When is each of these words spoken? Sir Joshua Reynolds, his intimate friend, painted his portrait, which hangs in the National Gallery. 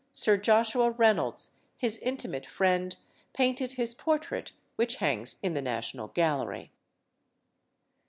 Sir 0.13 0.35
Joshua 0.35 0.89
Reynolds, 0.89 1.51
his 1.77 1.99
intimate 1.99 2.47
friend, 2.47 2.97
painted 3.33 3.73
his 3.73 3.93
portrait, 3.93 4.51
which 4.75 4.95
hangs 4.95 5.35
in 5.43 5.53
the 5.53 5.61
National 5.61 6.07
Gallery. 6.07 6.71